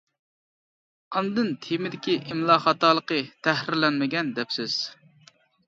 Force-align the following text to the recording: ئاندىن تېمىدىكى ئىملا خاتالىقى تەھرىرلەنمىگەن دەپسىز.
ئاندىن 1.19 1.51
تېمىدىكى 1.65 2.17
ئىملا 2.23 2.57
خاتالىقى 2.65 3.21
تەھرىرلەنمىگەن 3.49 4.35
دەپسىز. 4.41 4.83